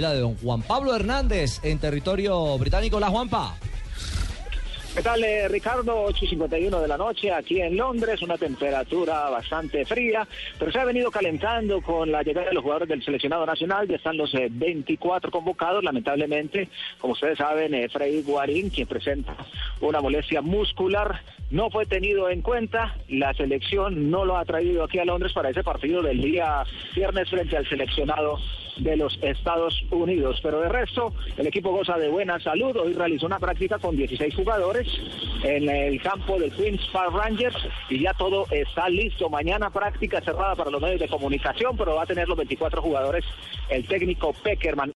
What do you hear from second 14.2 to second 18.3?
24 eh, convocados. Lamentablemente, como ustedes saben, eh, Freddy